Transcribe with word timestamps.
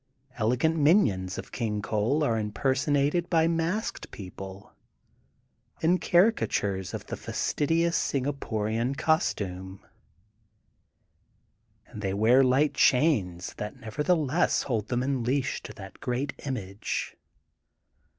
Elegant 0.39 0.75
minions 0.77 1.37
of 1.37 1.51
Eang 1.51 1.79
Coal 1.83 2.23
are 2.23 2.39
impersonated 2.39 3.29
by 3.29 3.47
masked 3.47 4.09
people, 4.09 4.73
in 5.81 5.99
caricatures 5.99 6.95
of 6.95 7.05
the 7.05 7.15
fastidious 7.15 7.99
Singa 7.99 8.33
porian 8.33 8.97
costume, 8.97 9.85
and 11.85 12.01
they 12.01 12.15
wear 12.15 12.43
light 12.43 12.73
chains 12.73 13.53
that, 13.57 13.79
nevertheless, 13.79 14.63
hold 14.63 14.87
them 14.87 15.03
in 15.03 15.23
leash 15.23 15.61
to 15.61 15.71
the 15.71 15.91
great 16.01 16.33
image. 16.47 17.15